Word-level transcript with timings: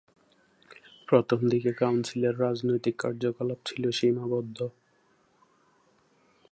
প্রথম 1.07 1.39
দিকে 1.47 1.71
কাউন্সিলের 1.73 2.35
রাজনৈতিক 2.39 2.95
কার্যকলাপ 2.99 3.59
ছিল 3.65 3.83
সীমাবদ্ধ। 3.91 4.57